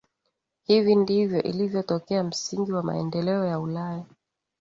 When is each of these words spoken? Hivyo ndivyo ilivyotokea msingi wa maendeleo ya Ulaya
Hivyo 0.63 0.95
ndivyo 0.95 1.41
ilivyotokea 1.43 2.23
msingi 2.23 2.71
wa 2.71 2.83
maendeleo 2.83 3.45
ya 3.45 3.59
Ulaya 3.59 4.05